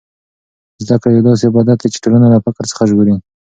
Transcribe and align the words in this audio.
زده 0.83 0.95
کړه 1.01 1.11
یو 1.15 1.25
داسې 1.29 1.43
عبادت 1.49 1.77
دی 1.81 1.89
چې 1.93 2.01
ټولنه 2.03 2.27
له 2.33 2.39
فقر 2.45 2.63
څخه 2.71 2.87
ژغوري. 2.89 3.15